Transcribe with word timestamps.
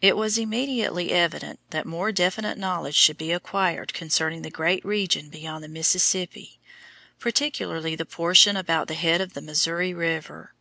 It 0.00 0.16
was 0.16 0.38
immediately 0.38 1.10
evident 1.10 1.58
that 1.70 1.84
more 1.84 2.12
definite 2.12 2.56
knowledge 2.56 2.94
should 2.94 3.18
be 3.18 3.32
acquired 3.32 3.92
concerning 3.92 4.42
the 4.42 4.52
great 4.52 4.84
region 4.84 5.30
beyond 5.30 5.64
the 5.64 5.68
Mississippi, 5.68 6.60
particularly 7.18 7.96
the 7.96 8.06
portion 8.06 8.56
about 8.56 8.86
the 8.86 8.94
head 8.94 9.20
of 9.20 9.32
the 9.34 9.42
Missouri 9.42 9.92
River. 9.92 10.54